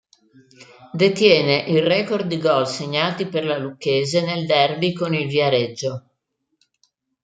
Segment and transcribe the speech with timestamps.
[0.93, 6.05] Detiene il record di gol segnati per la Lucchese nel derby con il Viareggio.